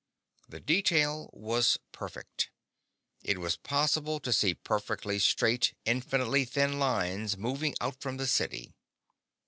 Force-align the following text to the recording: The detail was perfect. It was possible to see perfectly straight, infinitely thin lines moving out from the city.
The 0.49 0.59
detail 0.59 1.29
was 1.31 1.77
perfect. 1.91 2.49
It 3.23 3.37
was 3.37 3.55
possible 3.55 4.19
to 4.21 4.33
see 4.33 4.55
perfectly 4.55 5.19
straight, 5.19 5.75
infinitely 5.85 6.43
thin 6.43 6.79
lines 6.79 7.37
moving 7.37 7.75
out 7.79 8.01
from 8.01 8.17
the 8.17 8.25
city. 8.25 8.73